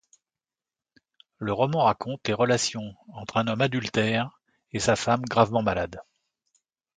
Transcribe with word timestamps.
Le 1.37 1.53
roman 1.53 1.83
raconte 1.83 2.27
les 2.27 2.33
relations 2.33 2.95
entre 3.09 3.37
un 3.37 3.45
homme 3.45 3.61
adultère 3.61 4.41
et 4.71 4.79
sa 4.79 4.95
femme 4.95 5.21
gravement 5.21 5.61
malade. 5.61 6.01